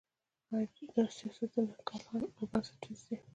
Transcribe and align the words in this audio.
دا 0.95 1.03
سیاستونه 1.17 1.73
کلان 1.89 2.21
او 2.35 2.41
بنسټیز 2.51 2.99
دي. 3.07 3.17